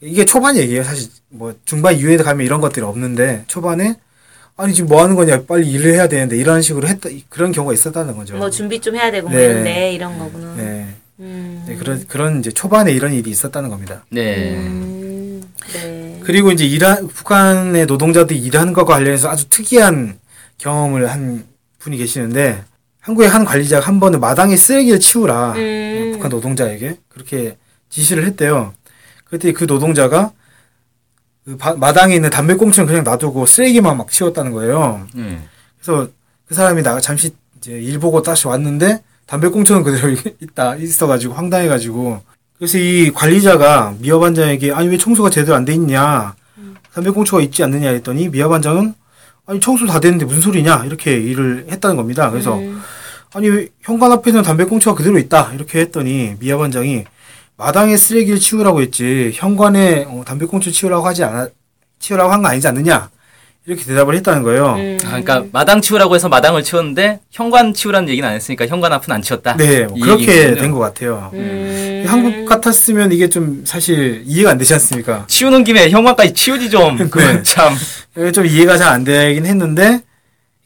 이게 0.00 0.24
초반 0.24 0.56
얘기예요. 0.56 0.82
사실 0.84 1.08
뭐 1.28 1.54
중반 1.64 1.96
이후에 1.96 2.16
가면 2.16 2.44
이런 2.44 2.60
것들이 2.60 2.84
없는데 2.84 3.44
초반에 3.46 3.96
아니 4.58 4.74
지금 4.74 4.88
뭐 4.88 5.02
하는 5.02 5.14
거냐 5.14 5.42
빨리 5.42 5.70
일을 5.70 5.94
해야 5.94 6.08
되는데 6.08 6.36
이런 6.36 6.60
식으로 6.60 6.88
했다 6.88 7.08
그런 7.28 7.52
경우가 7.52 7.72
있었다는 7.72 8.16
거죠. 8.16 8.36
뭐 8.36 8.50
준비 8.50 8.80
좀 8.80 8.96
해야 8.96 9.10
되고 9.10 9.28
뭐 9.28 9.38
네. 9.38 9.44
이런데 9.44 9.92
이런 9.92 10.18
거구나. 10.18 10.54
네. 10.56 10.88
음. 11.20 11.64
네, 11.66 11.76
그런 11.76 12.04
그런 12.08 12.40
이제 12.40 12.50
초반에 12.50 12.90
이런 12.90 13.12
일이 13.12 13.30
있었다는 13.30 13.70
겁니다. 13.70 14.04
네. 14.10 14.56
음. 14.56 15.42
네. 15.72 16.20
그리고 16.24 16.50
이제 16.50 16.66
일하, 16.66 16.96
북한의 16.96 17.86
노동자들이 17.86 18.38
일하는 18.40 18.72
것과 18.72 18.94
관련해서 18.94 19.30
아주 19.30 19.48
특이한 19.48 20.18
경험을 20.58 21.08
한 21.08 21.44
분이 21.78 21.96
계시는데 21.96 22.64
한국의 22.98 23.28
한 23.28 23.44
관리자가 23.44 23.86
한 23.86 24.00
번은 24.00 24.18
마당에 24.18 24.56
쓰레기를 24.56 24.98
치우라 24.98 25.52
음. 25.52 26.10
북한 26.14 26.30
노동자에게 26.30 26.96
그렇게 27.08 27.56
지시를 27.90 28.26
했대요. 28.26 28.74
그때 29.24 29.52
그 29.52 29.64
노동자가 29.68 30.32
그 31.48 31.56
바- 31.56 31.74
마당에 31.74 32.14
있는 32.14 32.28
담배꽁초는 32.28 32.86
그냥 32.86 33.04
놔두고 33.04 33.46
쓰레기만 33.46 33.96
막 33.96 34.10
치웠다는 34.10 34.52
거예요. 34.52 35.06
음. 35.14 35.44
그래서 35.80 36.08
그 36.46 36.54
사람이 36.54 36.82
나 36.82 37.00
잠시 37.00 37.30
이제 37.56 37.72
일 37.72 37.98
보고 37.98 38.20
다시 38.22 38.46
왔는데 38.46 39.02
담배꽁초는 39.26 39.82
그대로 39.82 40.14
있다 40.40 40.76
있어가지고 40.76 41.32
황당해가지고 41.32 42.20
그래서 42.58 42.76
이 42.76 43.10
관리자가 43.14 43.94
미화 43.98 44.18
반장에게 44.18 44.72
아니 44.72 44.88
왜 44.88 44.98
청소가 44.98 45.30
제대로 45.30 45.54
안 45.56 45.64
돼 45.64 45.72
있냐 45.72 46.34
담배꽁초가 46.92 47.40
있지 47.44 47.62
않느냐 47.62 47.88
했더니 47.92 48.28
미화 48.28 48.48
반장은 48.48 48.92
아니 49.46 49.58
청소 49.60 49.86
다 49.86 50.00
됐는데 50.00 50.26
무슨 50.26 50.42
소리냐 50.42 50.84
이렇게 50.84 51.16
일을 51.16 51.68
했다는 51.70 51.96
겁니다. 51.96 52.30
그래서 52.30 52.58
음. 52.58 52.82
아니 53.32 53.48
왜 53.48 53.68
현관 53.80 54.12
앞에는 54.12 54.42
담배꽁초가 54.42 54.98
그대로 54.98 55.18
있다 55.18 55.52
이렇게 55.54 55.80
했더니 55.80 56.34
미화 56.40 56.58
반장이 56.58 57.04
마당에 57.58 57.96
쓰레기를 57.96 58.38
치우라고 58.38 58.80
했지 58.80 59.32
현관에 59.34 60.06
어, 60.08 60.22
담배꽁초 60.24 60.70
치우라고 60.70 61.04
하지 61.06 61.24
않아 61.24 61.48
치우라고 61.98 62.30
한 62.32 62.40
거 62.42 62.48
아니지 62.48 62.68
않느냐 62.68 63.10
이렇게 63.66 63.84
대답을 63.84 64.14
했다는 64.14 64.44
거예요. 64.44 64.76
음. 64.76 64.96
아, 65.04 65.20
그러니까 65.20 65.44
마당 65.52 65.82
치우라고 65.82 66.14
해서 66.14 66.28
마당을 66.30 66.62
치웠는데 66.62 67.20
현관 67.30 67.74
치우라는 67.74 68.08
얘기는 68.08 68.26
안 68.26 68.34
했으니까 68.34 68.66
현관 68.66 68.92
앞은 68.94 69.12
안 69.12 69.20
치웠다. 69.20 69.56
네, 69.56 69.84
뭐이 69.86 70.00
그렇게. 70.00 70.54
된 70.54 70.70
것 70.72 70.78
같아요. 70.78 71.30
음. 71.34 72.04
한국 72.06 72.46
같았으면 72.46 73.12
이게 73.12 73.28
좀 73.28 73.64
사실 73.66 74.22
이해가 74.24 74.52
안 74.52 74.58
되지 74.58 74.72
않습니까? 74.74 75.24
치우는 75.26 75.64
김에 75.64 75.90
현관까지 75.90 76.32
치우지 76.32 76.70
좀. 76.70 76.96
네. 77.10 77.42
참. 77.42 77.74
좀 78.32 78.46
이해가 78.46 78.78
잘 78.78 78.88
안 78.92 79.04
되긴 79.04 79.44
했는데 79.44 80.00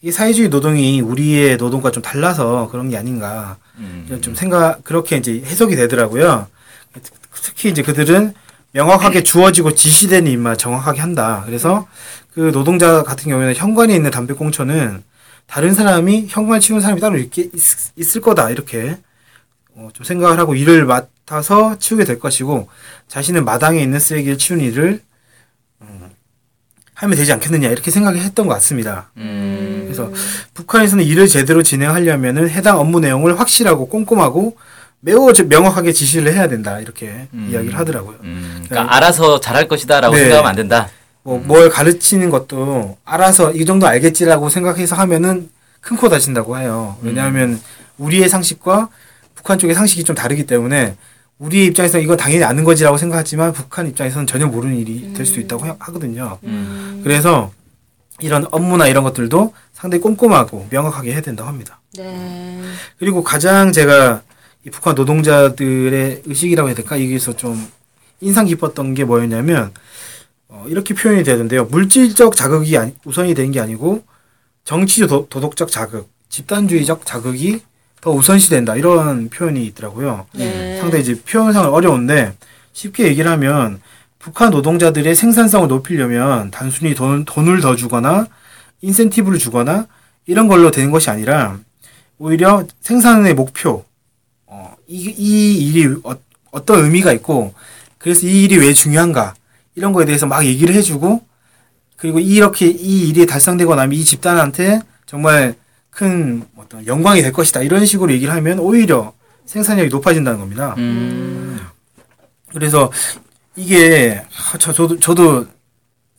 이 0.02 0.12
사회주의 0.12 0.48
노동이 0.48 1.00
우리의 1.00 1.56
노동과 1.56 1.90
좀 1.90 2.02
달라서 2.04 2.68
그런 2.70 2.88
게 2.90 2.96
아닌가 2.98 3.56
음. 3.78 4.18
좀 4.20 4.34
생각 4.36 4.84
그렇게 4.84 5.16
이제 5.16 5.42
해석이 5.44 5.74
되더라고요. 5.74 6.46
특히 7.40 7.70
이제 7.70 7.82
그들은 7.82 8.34
명확하게 8.72 9.22
주어지고 9.22 9.74
지시되는 9.74 10.30
일만 10.30 10.56
정확하게 10.56 11.00
한다. 11.00 11.42
그래서 11.46 11.86
그 12.34 12.50
노동자 12.52 13.02
같은 13.02 13.30
경우에는 13.30 13.54
현관에 13.54 13.94
있는 13.94 14.10
담배꽁초는 14.10 15.02
다른 15.46 15.74
사람이 15.74 16.26
현관 16.28 16.60
치우는 16.60 16.80
사람이 16.80 17.00
따로 17.00 17.18
있, 17.18 17.30
있을 17.96 18.20
거다 18.20 18.50
이렇게 18.50 18.96
어, 19.74 19.88
좀 19.92 20.04
생각을 20.04 20.38
하고 20.38 20.54
일을 20.54 20.86
맡아서 20.86 21.78
치우게 21.78 22.04
될 22.04 22.18
것이고 22.18 22.68
자신은 23.08 23.44
마당에 23.44 23.80
있는 23.80 23.98
쓰레기를 23.98 24.38
치우는 24.38 24.64
일을 24.64 25.02
음, 25.82 26.10
하면 26.94 27.16
되지 27.16 27.32
않겠느냐 27.32 27.68
이렇게 27.68 27.90
생각을 27.90 28.20
했던 28.20 28.46
것 28.46 28.54
같습니다. 28.54 29.10
음. 29.18 29.82
그래서 29.84 30.10
북한에서는 30.54 31.04
일을 31.04 31.28
제대로 31.28 31.62
진행하려면은 31.62 32.48
해당 32.48 32.78
업무 32.78 33.00
내용을 33.00 33.38
확실하고 33.38 33.88
꼼꼼하고 33.88 34.56
매우 35.04 35.32
저- 35.32 35.44
명확하게 35.44 35.92
지시를 35.92 36.32
해야 36.32 36.48
된다 36.48 36.78
이렇게 36.78 37.26
음. 37.34 37.48
이야기를 37.50 37.76
하더라고요. 37.76 38.18
음. 38.22 38.64
그러니까 38.68 38.94
알아서 38.96 39.40
잘할 39.40 39.66
것이다라고 39.68 40.14
네. 40.14 40.20
생각하면 40.22 40.48
안 40.50 40.56
된다. 40.56 40.88
뭐뭘 41.24 41.70
가르치는 41.70 42.30
것도 42.30 42.96
알아서 43.04 43.52
이 43.52 43.64
정도 43.64 43.86
알겠지라고 43.86 44.48
생각해서 44.48 44.96
하면은 44.96 45.50
큰 45.80 45.96
코 45.96 46.08
다친다고 46.08 46.56
해요. 46.58 46.96
왜냐하면 47.02 47.60
우리의 47.98 48.28
상식과 48.28 48.88
북한 49.34 49.58
쪽의 49.58 49.74
상식이 49.74 50.04
좀 50.04 50.14
다르기 50.14 50.46
때문에 50.46 50.94
우리 51.38 51.66
입장에서 51.66 51.98
이건 51.98 52.16
당연히 52.16 52.44
아는 52.44 52.62
거지라고 52.62 52.96
생각하지만 52.96 53.52
북한 53.52 53.88
입장에서는 53.88 54.28
전혀 54.28 54.46
모르는 54.46 54.76
일이 54.76 55.12
될 55.14 55.26
수도 55.26 55.40
있다고 55.40 55.64
하- 55.64 55.76
하거든요. 55.80 56.38
음. 56.44 57.00
그래서 57.02 57.50
이런 58.20 58.46
업무나 58.52 58.86
이런 58.86 59.02
것들도 59.02 59.52
상당히 59.72 60.00
꼼꼼하고 60.02 60.68
명확하게 60.70 61.12
해야 61.12 61.20
된다고 61.20 61.48
합니다. 61.48 61.80
네. 61.98 62.60
그리고 63.00 63.24
가장 63.24 63.72
제가 63.72 64.22
이 64.22 64.31
북한 64.70 64.94
노동자들의 64.94 66.22
의식이라고 66.24 66.68
해야 66.68 66.74
될까? 66.76 66.96
여기서 67.00 67.36
좀 67.36 67.66
인상 68.20 68.46
깊었던 68.46 68.94
게 68.94 69.04
뭐였냐면, 69.04 69.72
어, 70.48 70.64
이렇게 70.68 70.94
표현이 70.94 71.24
되던데요. 71.24 71.64
물질적 71.64 72.36
자극이 72.36 72.76
아니- 72.76 72.94
우선이 73.04 73.34
되는 73.34 73.50
게 73.50 73.60
아니고, 73.60 74.04
정치 74.64 75.04
도, 75.06 75.26
도덕적 75.28 75.70
자극, 75.70 76.08
집단주의적 76.28 77.04
자극이 77.04 77.60
더 78.00 78.10
우선시 78.10 78.50
된다. 78.50 78.76
이런 78.76 79.28
표현이 79.30 79.64
있더라고요. 79.66 80.26
네. 80.34 80.78
상당히 80.78 81.02
이제 81.02 81.20
표현상은 81.22 81.70
어려운데, 81.70 82.34
쉽게 82.72 83.06
얘기를 83.08 83.30
하면, 83.30 83.80
북한 84.18 84.50
노동자들의 84.50 85.14
생산성을 85.16 85.66
높이려면 85.66 86.50
단순히 86.52 86.94
돈, 86.94 87.24
돈을 87.24 87.60
더 87.60 87.74
주거나, 87.74 88.28
인센티브를 88.80 89.38
주거나, 89.38 89.86
이런 90.26 90.46
걸로 90.46 90.70
되는 90.70 90.92
것이 90.92 91.10
아니라, 91.10 91.58
오히려 92.18 92.64
생산의 92.80 93.34
목표, 93.34 93.70
어, 93.70 93.91
이, 94.86 95.14
이 95.16 95.66
일이 95.68 95.94
어, 96.04 96.64
떤 96.64 96.84
의미가 96.84 97.12
있고, 97.14 97.54
그래서 97.98 98.26
이 98.26 98.44
일이 98.44 98.56
왜 98.58 98.72
중요한가, 98.72 99.34
이런 99.74 99.92
거에 99.92 100.04
대해서 100.04 100.26
막 100.26 100.44
얘기를 100.44 100.74
해주고, 100.74 101.22
그리고 101.96 102.18
이렇게 102.18 102.66
이 102.66 103.08
일이 103.08 103.26
달성되고 103.26 103.74
나면 103.74 103.92
이 103.98 104.04
집단한테 104.04 104.80
정말 105.06 105.54
큰 105.90 106.42
어떤 106.56 106.86
영광이 106.86 107.22
될 107.22 107.32
것이다. 107.32 107.62
이런 107.62 107.86
식으로 107.86 108.12
얘기를 108.12 108.32
하면 108.34 108.58
오히려 108.58 109.12
생산력이 109.46 109.88
높아진다는 109.90 110.40
겁니다. 110.40 110.74
음. 110.78 111.60
그래서 112.52 112.90
이게 113.56 114.22
아, 114.52 114.58
저, 114.58 114.72
저도 114.72 114.98
저도 114.98 115.46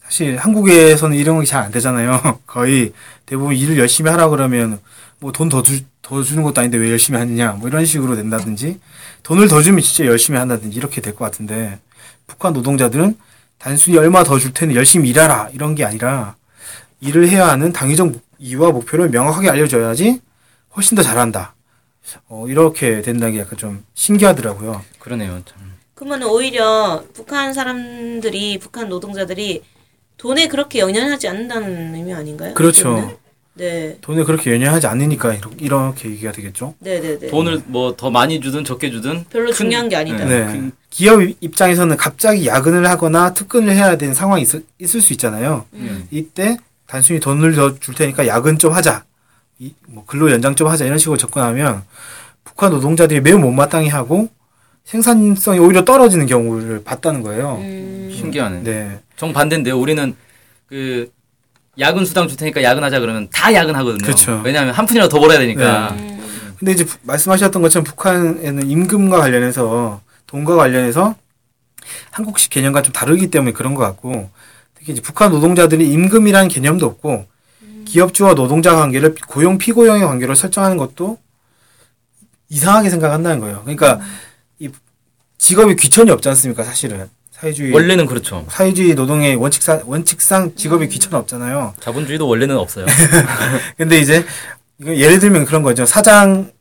사실 0.03 0.37
한국에서는 0.37 1.17
이런 1.17 1.39
게 1.41 1.45
잘 1.45 1.63
안 1.63 1.71
되잖아요. 1.71 2.39
거의 2.47 2.93
대부분 3.25 3.55
일을 3.55 3.77
열심히 3.77 4.09
하라 4.09 4.29
그러면 4.29 4.79
뭐 5.23 5.31
돈 5.31 5.47
더 5.49 5.63
주, 5.63 5.79
더 6.01 6.21
주는 6.21 6.43
것도 6.43 6.59
아닌데 6.59 6.77
왜 6.77 6.91
열심히 6.91 7.17
하느냐 7.17 7.53
뭐 7.53 7.69
이런 7.69 7.85
식으로 7.85 8.15
된다든지 8.17 8.79
돈을 9.23 9.47
더 9.47 9.61
주면 9.61 9.79
진짜 9.81 10.05
열심히 10.05 10.37
한다든지 10.37 10.77
이렇게 10.77 10.99
될 11.01 11.15
것 11.15 11.23
같은데 11.23 11.79
북한 12.27 12.51
노동자들은 12.53 13.17
단순히 13.57 13.97
얼마 13.97 14.23
더 14.25 14.37
줄 14.37 14.53
테니 14.53 14.75
열심히 14.75 15.09
일하라 15.09 15.49
이런 15.53 15.75
게 15.75 15.85
아니라 15.85 16.35
일을 16.99 17.29
해야 17.29 17.47
하는 17.47 17.71
당위적 17.71 18.13
이유와 18.39 18.71
목표를 18.71 19.09
명확하게 19.09 19.49
알려줘야지 19.49 20.19
훨씬 20.75 20.95
더 20.95 21.03
잘한다. 21.03 21.55
어, 22.27 22.45
이렇게 22.49 23.01
된다는 23.01 23.33
게 23.33 23.39
약간 23.39 23.57
좀 23.57 23.85
신기하더라고요. 23.93 24.83
그러네요. 24.99 25.41
참. 25.45 25.73
그러면 25.95 26.23
오히려 26.23 27.03
북한 27.13 27.53
사람들이 27.53 28.59
북한 28.59 28.89
노동자들이 28.89 29.63
돈에 30.17 30.47
그렇게 30.49 30.79
연연하지 30.79 31.29
않는다는 31.29 31.95
의미 31.95 32.13
아닌가요? 32.13 32.53
그렇죠. 32.55 33.17
네. 33.55 33.97
돈에 34.01 34.23
그렇게 34.23 34.51
연연하지 34.51 34.87
않으니까 34.87 35.33
이렇게, 35.33 35.55
이렇게 35.59 36.09
얘기가 36.09 36.31
되겠죠. 36.31 36.73
네, 36.79 36.99
네, 36.99 37.19
네. 37.19 37.27
돈을 37.27 37.61
뭐 37.67 37.95
더 37.95 38.09
많이 38.09 38.41
주든 38.41 38.63
적게 38.63 38.89
주든 38.89 39.25
별로 39.29 39.47
큰- 39.47 39.53
중요한 39.53 39.89
게 39.89 39.95
아니다. 39.95 40.25
네. 40.25 40.45
그- 40.51 40.71
기업 40.89 41.21
입장에서는 41.39 41.95
갑자기 41.97 42.47
야근을 42.47 42.87
하거나 42.87 43.33
특근을 43.33 43.73
해야 43.75 43.95
되는 43.97 44.13
상황이 44.13 44.41
있, 44.43 44.47
있을 44.79 45.01
수 45.01 45.13
있잖아요. 45.13 45.65
음. 45.73 46.07
이때 46.11 46.57
단순히 46.87 47.19
돈을 47.19 47.53
더 47.53 47.77
줄 47.79 47.93
테니까 47.95 48.27
야근 48.27 48.57
좀 48.57 48.73
하자. 48.73 49.03
이, 49.59 49.73
뭐 49.87 50.03
근로 50.05 50.31
연장 50.31 50.55
좀 50.55 50.67
하자. 50.67 50.85
이런 50.85 50.97
식으로 50.97 51.17
접근하면 51.17 51.83
북한 52.43 52.71
노동자들이 52.71 53.21
매우 53.21 53.37
못마땅해 53.39 53.89
하고 53.89 54.29
생산성이 54.83 55.59
오히려 55.59 55.85
떨어지는 55.85 56.25
경우를 56.25 56.83
봤다는 56.83 57.21
거예요. 57.21 57.57
음. 57.61 58.11
신기하네. 58.15 58.63
네. 58.63 58.99
정 59.15 59.31
반대인데요. 59.31 59.79
우리는 59.79 60.15
그 60.67 61.09
야근 61.79 62.05
수당 62.05 62.27
줄 62.27 62.37
테니까 62.37 62.61
야근하자 62.61 62.99
그러면 62.99 63.27
다 63.31 63.53
야근하거든요. 63.53 64.03
그렇죠. 64.03 64.41
왜냐하면 64.43 64.73
한 64.73 64.85
푼이라도 64.85 65.09
더 65.09 65.19
벌어야 65.19 65.39
되니까. 65.39 65.89
음. 65.93 66.53
근데 66.59 66.71
이제 66.71 66.85
부- 66.85 66.97
말씀하셨던 67.01 67.61
것처럼 67.61 67.83
북한에는 67.83 68.69
임금과 68.69 69.17
관련해서 69.17 70.01
돈과 70.27 70.55
관련해서 70.55 71.15
한국식 72.11 72.51
개념과 72.51 72.81
좀 72.83 72.93
다르기 72.93 73.29
때문에 73.31 73.51
그런 73.53 73.73
것 73.73 73.83
같고 73.83 74.29
특히 74.75 74.93
이제 74.93 75.01
북한 75.01 75.31
노동자들이 75.31 75.89
임금이라는 75.91 76.47
개념도 76.47 76.85
없고 76.85 77.25
기업주와 77.85 78.33
노동자 78.35 78.75
관계를 78.75 79.15
고용 79.27 79.57
피고용의 79.57 80.03
관계로 80.05 80.35
설정하는 80.35 80.77
것도 80.77 81.17
이상하게 82.49 82.89
생각한다는 82.91 83.39
거예요. 83.39 83.61
그러니까 83.63 83.99
이 84.59 84.69
직업이 85.37 85.75
귀천이 85.75 86.11
없지 86.11 86.29
않습니까? 86.29 86.63
사실은 86.63 87.09
사회주의 87.43 87.73
원래는 87.73 88.05
그렇죠. 88.05 88.45
사회주의 88.49 88.95
노동의 88.95 89.35
원칙상 89.35 89.81
원칙상 89.85 90.55
직업이 90.55 90.87
귀천 90.87 91.13
없잖아요. 91.13 91.73
자본주의도 91.81 92.25
원래는 92.25 92.55
없어요. 92.57 92.85
근데 93.77 93.99
이제 93.99 94.25
예를 94.85 95.19
들면 95.19 95.43
그런 95.45 95.61
거죠. 95.61 95.85
사장, 95.85 96.51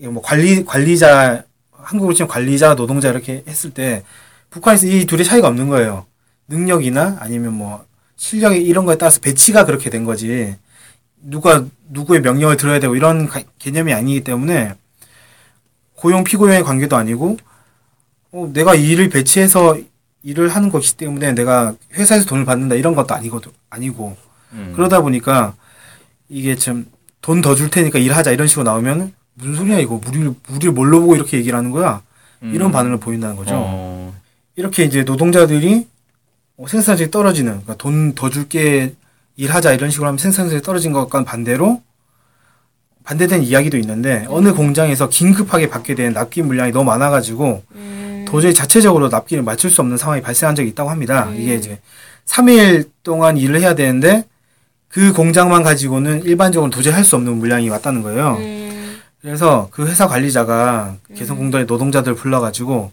뭐 0.00 0.22
관리 0.22 0.64
관리자 0.64 1.42
한국으로 1.72 2.14
치면 2.14 2.28
관리자, 2.28 2.76
노동자 2.76 3.08
이렇게 3.10 3.42
했을 3.48 3.70
때 3.70 4.04
북한에서 4.50 4.86
이 4.86 5.06
둘의 5.06 5.24
차이가 5.24 5.48
없는 5.48 5.68
거예요. 5.68 6.06
능력이나 6.46 7.16
아니면 7.20 7.54
뭐 7.54 7.84
실력이 8.16 8.58
이런 8.62 8.84
거에 8.84 8.96
따라서 8.96 9.18
배치가 9.20 9.64
그렇게 9.64 9.90
된 9.90 10.04
거지. 10.04 10.54
누가 11.20 11.64
누구의 11.90 12.20
명령을 12.20 12.56
들어야 12.56 12.78
되고 12.78 12.94
이런 12.94 13.26
가- 13.26 13.42
개념이 13.58 13.92
아니기 13.92 14.22
때문에 14.22 14.74
고용 15.96 16.22
피고용의 16.22 16.62
관계도 16.62 16.96
아니고 16.96 17.38
어, 18.30 18.50
내가 18.52 18.76
이 18.76 18.88
일을 18.90 19.08
배치해서 19.08 19.76
일을 20.22 20.48
하는 20.48 20.70
것이기 20.70 20.96
때문에 20.98 21.32
내가 21.32 21.74
회사에서 21.94 22.26
돈을 22.26 22.44
받는다 22.44 22.74
이런 22.74 22.94
것도 22.94 23.14
아니거든 23.14 23.52
아니고 23.70 24.16
음. 24.52 24.72
그러다 24.76 25.00
보니까 25.00 25.54
이게 26.28 26.54
좀 26.56 26.86
돈 27.20 27.42
더 27.42 27.54
줄 27.56 27.68
테니까 27.68 27.98
일하자 27.98 28.30
이런 28.30 28.46
식으로 28.46 28.64
나오면 28.64 29.12
무슨 29.34 29.54
소리야 29.56 29.78
이거 29.80 30.00
우리를 30.06 30.34
우리를 30.50 30.72
뭘로 30.72 31.00
보고 31.00 31.16
이렇게 31.16 31.36
얘기를 31.36 31.58
하는 31.58 31.70
거야 31.72 32.00
이런 32.40 32.70
반응을 32.70 32.98
보인다는 32.98 33.34
거죠. 33.36 33.50
어. 33.54 34.14
이렇게 34.54 34.84
이제 34.84 35.02
노동자들이 35.02 35.86
어, 36.56 36.66
생산성이 36.68 37.10
떨어지는 37.10 37.50
그러니까 37.52 37.74
돈 37.76 38.14
더 38.14 38.30
줄게 38.30 38.94
일하자 39.36 39.72
이런 39.72 39.90
식으로 39.90 40.06
하면 40.08 40.18
생산성이 40.18 40.62
떨어진 40.62 40.92
것과는 40.92 41.24
반대로 41.24 41.82
반대된 43.04 43.42
이야기도 43.42 43.76
있는데 43.78 44.26
어느 44.28 44.52
공장에서 44.54 45.08
긴급하게 45.08 45.68
받게 45.68 45.94
된 45.96 46.12
납기 46.12 46.42
물량이 46.42 46.72
너무 46.72 46.84
많아가지고 46.84 47.62
음. 47.74 47.97
도저히 48.30 48.52
자체적으로 48.54 49.08
납기를 49.08 49.42
맞출 49.42 49.70
수 49.70 49.80
없는 49.80 49.96
상황이 49.96 50.20
발생한 50.22 50.54
적이 50.54 50.68
있다고 50.70 50.90
합니다. 50.90 51.30
이게 51.34 51.54
이제 51.54 51.80
3일 52.26 52.90
동안 53.02 53.36
일을 53.36 53.60
해야 53.60 53.74
되는데 53.74 54.24
그 54.88 55.12
공장만 55.12 55.62
가지고는 55.62 56.24
일반적으로 56.24 56.70
도저히 56.70 56.92
할 56.94 57.04
수 57.04 57.16
없는 57.16 57.34
물량이 57.38 57.68
왔다는 57.70 58.02
거예요. 58.02 58.36
음. 58.38 59.00
그래서 59.22 59.68
그 59.70 59.86
회사 59.86 60.06
관리자가 60.06 60.96
개성공단의 61.16 61.66
노동자들 61.66 62.14
불러가지고 62.14 62.92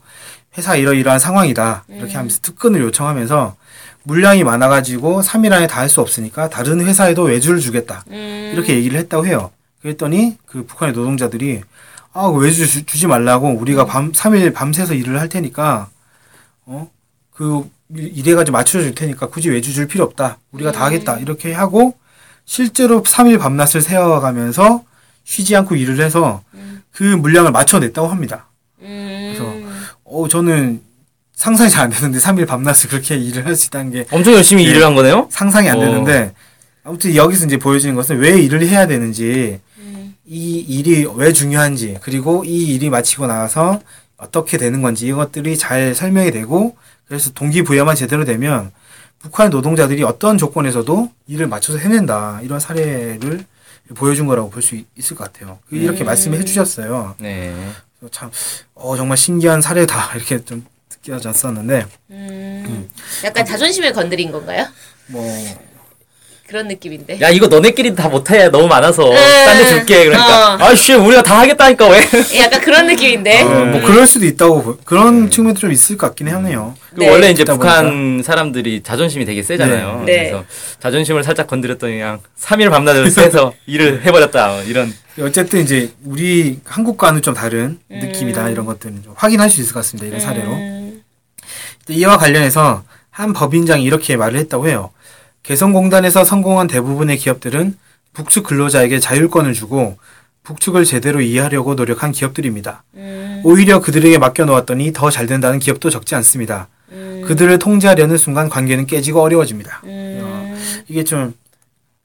회사 0.58 0.76
이러이러한 0.76 1.20
상황이다 1.20 1.84
이렇게 1.90 2.14
하면서 2.16 2.40
특근을 2.42 2.82
요청하면서 2.82 3.56
물량이 4.04 4.44
많아가지고 4.44 5.22
3일 5.22 5.52
안에 5.52 5.68
다 5.68 5.82
할 5.82 5.90
수 5.90 6.00
없으니까 6.02 6.50
다른 6.50 6.82
회사에도 6.86 7.24
외주를 7.24 7.60
주겠다 7.60 8.04
음. 8.10 8.52
이렇게 8.54 8.76
얘기를 8.76 8.98
했다고 9.00 9.26
해요. 9.28 9.52
그랬더니 9.82 10.38
그 10.46 10.66
북한의 10.66 10.96
노동자들이 10.96 11.62
아 12.18 12.28
외주 12.28 12.66
주, 12.66 12.86
주지 12.86 13.08
말라고 13.08 13.50
우리가 13.50 13.86
밤 13.86 14.14
3일 14.14 14.54
밤새서 14.54 14.94
일을 14.94 15.20
할 15.20 15.30
테니까 15.30 15.90
어 16.66 16.88
그 17.36 17.70
이래가지고 17.94 18.54
맞춰줄 18.56 18.96
테니까 18.96 19.28
굳이 19.28 19.50
외주 19.50 19.74
줄 19.74 19.88
필요 19.88 20.06
없다 20.06 20.38
우리가 20.54 20.72
다 20.72 20.86
하겠다 20.86 21.18
이렇게 21.20 21.52
하고 21.52 21.98
실제로 22.46 23.04
3일 23.04 23.40
밤낮을 23.40 23.82
세워가면서 23.82 24.86
쉬지 25.26 25.54
않고 25.58 25.76
일을 25.76 26.00
해서 26.00 26.42
그 26.94 27.04
물량을 27.04 27.52
맞춰냈다고 27.52 28.08
합니다. 28.08 28.48
음. 28.82 29.36
어, 30.06 30.28
저는 30.30 30.82
상상이 31.36 31.70
잘 31.70 31.84
안 31.84 31.90
되는데 31.90 32.20
3일 32.20 32.48
밤낮을 32.48 32.90
그렇게 32.90 33.18
일을 33.20 33.46
할 33.46 33.54
수 33.58 33.68
있다는 33.68 33.92
게 33.92 34.06
엄청 34.12 34.34
열심히 34.34 34.64
네. 34.64 34.70
일을 34.72 34.86
한 34.86 34.96
거네요? 34.96 35.28
상상이 35.30 35.70
안 35.70 35.78
어. 35.78 35.82
되는데 35.82 36.34
아무튼 36.86 37.14
여기서 37.16 37.46
이제 37.48 37.58
보여지는 37.58 37.96
것은 37.96 38.18
왜 38.18 38.40
일을 38.40 38.66
해야 38.66 38.88
되는지 38.88 39.60
음. 39.75 39.75
이 40.28 40.58
일이 40.60 41.08
왜 41.16 41.32
중요한지 41.34 41.98
그리고 42.02 42.44
이 42.46 42.74
일이 42.74 42.90
마치고 42.90 43.28
나서 43.28 43.80
어떻게 44.18 44.58
되는 44.58 44.82
건지 44.82 45.08
이것들이 45.08 45.58
잘 45.58 45.94
설명이 45.94 46.32
되고 46.32 46.76
그래서 47.08 47.32
동기부여만 47.34 47.96
제대로 47.96 48.26
되면 48.26 48.72
북한 49.20 49.50
노동자들이 49.50 50.04
어떤 50.04 50.38
조건에서도 50.38 51.12
일을 51.28 51.48
맞춰서 51.48 51.78
해낸다 51.80 52.42
이런 52.42 52.60
사례를 52.60 53.46
보여준 53.96 54.26
거라고 54.26 54.50
볼 54.50 54.64
수 54.64 54.76
있을 54.96 55.16
것 55.16 55.32
같아요. 55.32 55.60
이렇게 55.72 56.04
음. 56.04 56.06
말씀해 56.06 56.44
주셨어요. 56.44 57.16
네. 57.20 57.56
참, 58.12 58.32
어, 58.74 58.96
정말 58.98 59.18
신기한 59.18 59.62
사례다. 59.62 60.14
이렇게 60.18 60.44
좀 60.44 60.66
느껴졌었는데, 60.92 61.86
음. 62.12 62.90
약간 63.24 63.46
자존심을 63.46 63.94
건드린 63.94 64.32
건가요? 64.32 64.68
뭐, 65.08 65.24
그런 66.48 66.68
느낌인데. 66.68 67.20
야, 67.22 67.30
이거 67.30 67.48
너네끼리 67.48 67.96
다 67.96 68.08
못해. 68.08 68.50
너무 68.50 68.68
많아서. 68.68 69.10
음. 69.10 69.16
딴데 69.16 69.66
줄게. 69.68 70.06
그러니까. 70.06 70.54
어. 70.54 70.58
아씨, 70.62 70.94
우리가 70.94 71.24
다 71.24 71.40
하겠다니까, 71.40 71.88
왜? 71.90 72.00
약간 72.38 72.62
그런 72.62 72.86
느낌인데. 72.86 73.42
어, 73.42 73.66
뭐, 73.66 73.82
그럴 73.82 74.06
수도 74.06 74.26
있다고, 74.28 74.62
보- 74.64 74.78
그런 74.86 75.32
측면도 75.32 75.60
좀 75.60 75.72
있을 75.72 75.98
것 75.98 76.08
같긴 76.08 76.28
하네요. 76.28 76.76
네. 76.98 77.10
원래 77.10 77.32
이제 77.32 77.44
북한 77.44 78.22
사람들이 78.24 78.84
자존심이 78.84 79.26
되게 79.26 79.42
세잖아요. 79.42 80.04
네. 80.06 80.18
네. 80.18 80.30
그래서 80.30 80.46
자존심을 80.80 81.24
살짝 81.24 81.48
건드렸더니 81.48 81.94
그냥 81.94 82.20
3일 82.40 82.70
밤낮을 82.70 83.10
세서 83.10 83.54
일을 83.66 84.04
해버렸다. 84.06 84.62
이런. 84.64 84.94
어쨌든 85.20 85.62
이제, 85.62 85.94
우리 86.04 86.60
한국과는 86.64 87.24
좀 87.24 87.34
다른 87.34 87.80
느낌이다. 87.90 88.50
이런 88.50 88.66
것들은 88.68 89.02
좀 89.04 89.14
확인할 89.18 89.50
수 89.50 89.62
있을 89.62 89.74
것 89.74 89.80
같습니다. 89.80 90.06
이런 90.06 90.20
사례로. 90.20 90.52
음. 90.52 91.02
이와 91.90 92.18
관련해서 92.18 92.84
한 93.10 93.34
법인장이 93.34 93.84
이렇게 93.84 94.16
말을 94.16 94.38
했다고 94.40 94.68
해요. 94.68 94.92
개성공단에서 95.46 96.24
성공한 96.24 96.68
대부분의 96.68 97.18
기업들은 97.18 97.78
북측 98.14 98.44
근로자에게 98.46 99.00
자율권을 99.00 99.54
주고 99.54 99.98
북측을 100.44 100.86
제대로 100.86 101.22
이해하려고 101.22 101.76
노력한 101.76 102.12
기업들입니다. 102.12 102.84
음. 102.96 103.42
오히려 103.44 103.80
그들에게 103.82 104.18
맡겨놓았더니 104.18 104.94
더 104.94 105.10
잘 105.10 105.28
된다는 105.28 105.60
기업도 105.60 105.90
적지 105.90 106.16
않습니다. 106.16 106.68
음. 106.92 107.24
그들을 107.26 107.58
통제하려는 107.60 108.18
순간 108.18 108.50
관계는 108.50 108.86
깨지고 108.86 109.22
어려워집니다. 109.22 109.82
음. 109.86 110.58
이게 110.88 111.04
좀 111.04 111.34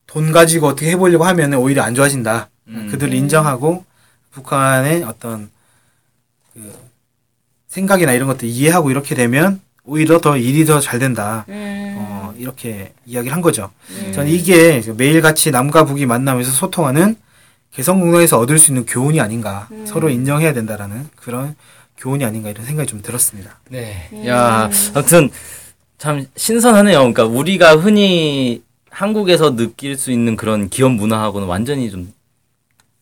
돈 0.07 0.33
가지고 0.33 0.67
어떻게 0.67 0.91
해보려고 0.91 1.23
하면 1.25 1.55
오히려 1.55 1.83
안 1.85 1.95
좋아진다. 1.95 2.49
음. 2.67 2.89
그들을 2.91 3.15
인정하고 3.15 3.85
북한의 4.33 5.05
어떤 5.05 5.51
그 6.53 6.73
생각이나 7.69 8.11
이런 8.13 8.27
것들 8.27 8.49
이해하고 8.49 8.91
이렇게 8.91 9.15
되면 9.15 9.61
오히려 9.85 10.19
더 10.21 10.37
일이 10.37 10.65
더 10.65 10.81
잘 10.81 10.99
된다. 10.99 11.45
음. 12.41 12.43
어, 12.43 12.43
이렇게 12.43 12.93
이야기를 13.07 13.35
한 13.35 13.43
거죠. 13.43 13.71
저는 14.13 14.31
이게 14.31 14.83
매일같이 14.97 15.51
남과 15.51 15.85
북이 15.85 16.07
만나면서 16.07 16.51
소통하는 16.51 17.17
개성공단에서 17.73 18.39
얻을 18.39 18.59
수 18.59 18.71
있는 18.73 18.85
교훈이 18.87 19.21
아닌가. 19.21 19.69
서로 19.87 20.09
인정해야 20.09 20.53
된다라는 20.53 21.09
그런 21.17 21.55
교훈이 21.97 22.25
아닌가 22.25 22.51
이런 22.51 22.65
생각이 22.65 22.89
좀 22.89 23.03
들었습니다. 23.03 23.61
네. 23.69 24.09
야, 24.27 24.71
아무튼 24.95 25.31
참 25.99 26.27
신선하네요. 26.35 26.99
그러니까 26.99 27.25
우리가 27.25 27.77
흔히 27.77 28.63
한국에서 28.91 29.55
느낄 29.55 29.97
수 29.97 30.11
있는 30.11 30.35
그런 30.35 30.69
기업 30.69 30.93
문화하고는 30.93 31.47
완전히 31.47 31.91
좀 31.91 32.13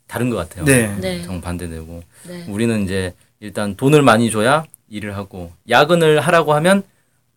다른 0.07 0.31
것 0.31 0.37
같아요. 0.37 0.64
네. 0.64 0.94
네. 1.01 1.22
정반대되고. 1.22 2.03
네. 2.29 2.44
우리는 2.48 2.83
이제 2.85 3.14
일단 3.40 3.77
돈을 3.77 4.03
많이 4.03 4.31
줘야 4.31 4.64
일을 4.90 5.16
하고 5.16 5.53
야근을 5.68 6.20
하라고 6.20 6.55
하면 6.55 6.83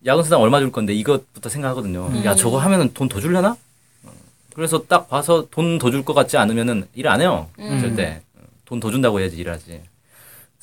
야근 0.06 0.24
수당 0.24 0.42
얼마 0.42 0.60
줄 0.60 0.72
건데 0.72 0.94
이것부터 0.94 1.50
생각하거든요. 1.50 2.08
음. 2.08 2.26
야 2.26 2.36
저거 2.36 2.58
하면은 2.60 2.94
돈 2.94 3.08
더 3.08 3.20
줄려나? 3.20 3.56
어, 4.04 4.12
그래서 4.56 4.84
딱 4.88 5.10
봐서 5.10 5.48
돈 5.52 5.78
더 5.78 5.92
줄 5.92 6.04
것 6.04 6.14
같지 6.14 6.38
않으면은 6.38 6.88
일 6.96 7.08
안 7.08 7.22
해요. 7.22 7.50
음. 7.60 7.80
절대 7.82 8.22
돈 8.66 8.80
더 8.80 8.90
준다고 8.92 9.20
해야지 9.20 9.38
일하지. 9.38 9.82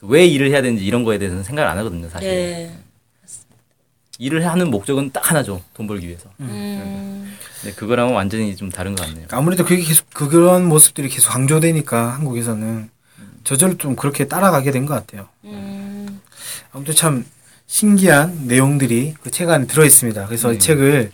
왜 0.03 0.27
일을 0.27 0.51
해야 0.51 0.63
되는지 0.63 0.85
이런 0.85 1.05
거에 1.05 1.19
대해서는 1.19 1.43
생각을 1.45 1.71
안 1.71 1.79
하거든요. 1.79 2.09
사실 2.09 2.29
네. 2.29 2.79
일을 4.19 4.47
하는 4.47 4.71
목적은 4.71 5.11
딱 5.13 5.31
하나죠. 5.31 5.63
돈 5.75 5.87
벌기 5.87 6.09
위해서. 6.09 6.29
음. 6.41 7.37
근데 7.61 7.75
그거랑은 7.77 8.15
완전히 8.15 8.57
좀 8.57 8.69
다른 8.71 8.95
것 8.97 9.07
같네요. 9.07 9.27
아무래도 9.31 9.65
그게 9.65 9.83
계속 9.83 10.07
그- 10.13 10.29
그런 10.29 10.67
모습들이 10.67 11.09
계속 11.09 11.31
강조되니까 11.31 12.15
한국에서는 12.15 12.91
저절로 13.45 13.77
좀 13.79 13.95
그렇게 13.95 14.27
따라가게 14.27 14.73
된 14.73 14.87
것 14.87 14.95
같아요. 14.95 15.29
음. 15.45 16.21
아무튼 16.73 16.95
참 16.95 17.25
신기한 17.69 18.47
내용들이 18.47 19.15
그 19.23 19.31
책 19.31 19.49
안에 19.51 19.67
들어 19.67 19.85
있습니다. 19.85 20.27
그래서 20.27 20.53
이 20.53 20.59
책을 20.59 21.13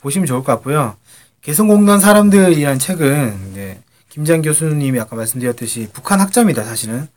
보시면 0.00 0.26
좋을 0.26 0.44
것 0.44 0.52
같고요. 0.52 0.94
개성공단 1.42 1.98
사람들이라는 1.98 2.78
책은 2.78 3.50
이제 3.50 3.80
김장 4.10 4.42
교수님이 4.42 5.00
아까 5.00 5.16
말씀드렸듯이 5.16 5.88
북한 5.92 6.20
학자입니다. 6.20 6.62
사실은 6.62 7.08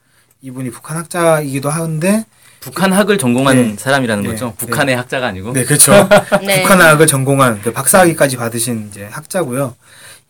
이분이 0.41 0.71
북한 0.71 0.97
학자이기도 0.97 1.69
한데 1.69 2.25
북한 2.59 2.91
학을 2.93 3.17
전공한 3.17 3.55
네. 3.55 3.75
사람이라는 3.77 4.23
네. 4.23 4.29
거죠. 4.29 4.53
북한의 4.57 4.95
학자가 4.95 5.27
아니고. 5.27 5.53
네 5.53 5.63
그렇죠. 5.63 5.91
네. 6.41 6.63
북한학을 6.63 7.05
전공한 7.07 7.61
그 7.61 7.71
박사학위까지 7.71 8.37
받으신 8.37 8.87
이제 8.89 9.05
학자고요. 9.11 9.75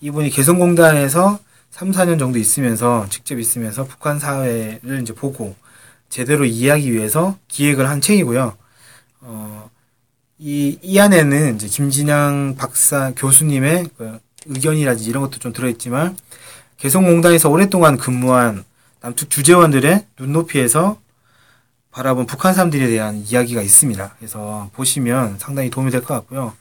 이분이 0.01 0.29
개성공단에서 0.31 1.39
3, 1.71 1.91
4년 1.91 2.19
정도 2.19 2.37
있으면서 2.39 3.05
직접 3.09 3.39
있으면서 3.39 3.85
북한 3.85 4.19
사회를 4.19 4.99
이제 5.01 5.13
보고 5.13 5.55
제대로 6.09 6.45
이해하기 6.45 6.91
위해서 6.93 7.37
기획을 7.47 7.87
한 7.89 8.01
책이고요. 8.01 8.55
어, 9.21 9.69
이, 10.37 10.77
이 10.81 10.99
안에는 10.99 11.55
이제 11.55 11.67
김진양 11.67 12.55
박사 12.57 13.11
교수님의 13.15 13.89
그 13.97 14.19
의견이라든지 14.45 15.09
이런 15.09 15.23
것도 15.23 15.39
좀 15.39 15.51
들어있지만 15.53 16.17
개성공단에서 16.77 17.49
오랫동안 17.49 17.97
근무한 17.97 18.63
남측 19.01 19.29
주재원들의 19.29 20.05
눈높이에서 20.19 20.99
바라본 21.91 22.27
북한 22.27 22.53
사람들에 22.53 22.87
대한 22.87 23.17
이야기가 23.27 23.61
있습니다. 23.61 24.15
그래서 24.19 24.69
보시면 24.73 25.39
상당히 25.39 25.69
도움이 25.69 25.89
될 25.91 26.01
것 26.01 26.13
같고요. 26.13 26.53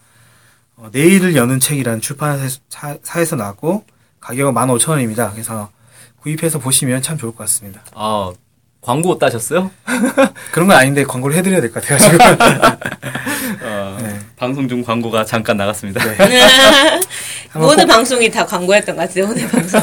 어, 0.76 0.88
내일을 0.92 1.36
여는 1.36 1.60
책이라는 1.60 2.00
출판사에서 2.00 3.36
나왔고 3.36 3.84
가격은 4.20 4.54
15,000원입니다. 4.54 5.30
그래서 5.32 5.70
구입해서 6.22 6.58
보시면 6.58 7.02
참 7.02 7.16
좋을 7.18 7.32
것 7.32 7.38
같습니다. 7.44 7.82
아 7.94 8.32
광고 8.86 9.18
따셨어요? 9.18 9.70
그런 10.52 10.68
건 10.68 10.76
아닌데 10.76 11.02
광고를 11.02 11.36
해드려야 11.36 11.60
될 11.60 11.72
것 11.72 11.82
같아요. 11.82 11.98
지금. 11.98 12.18
어, 13.66 13.98
네. 14.00 14.18
방송 14.36 14.68
중 14.68 14.84
광고가 14.84 15.24
잠깐 15.24 15.56
나갔습니다. 15.56 16.00
한번 17.50 17.70
모든 17.70 17.86
꼭, 17.86 17.92
방송이 17.94 18.30
다 18.30 18.46
광고였던 18.46 18.94
것 18.94 19.08
같아요, 19.08 19.24
오늘 19.24 19.48
방송. 19.48 19.80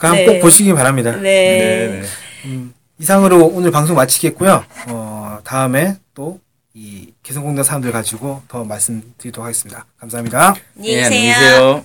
한번 0.00 0.12
네. 0.16 0.26
꼭 0.26 0.40
보시기 0.42 0.72
바랍니다. 0.72 1.10
네. 1.16 2.02
네. 2.44 2.62
이상으로 3.00 3.46
오늘 3.46 3.72
방송 3.72 3.96
마치겠고요. 3.96 4.64
어, 4.88 5.38
다음에 5.42 5.96
또 6.14 6.38
이 6.72 7.12
개성공단 7.24 7.64
사람들 7.64 7.90
가지고 7.90 8.42
더 8.46 8.62
말씀드리도록 8.62 9.44
하겠습니다. 9.44 9.86
감사합니다. 9.98 10.54
안녕히 10.76 10.94
예, 10.94 11.00
계세요. 11.02 11.06
안녕히 11.08 11.26
계세요. 11.34 11.84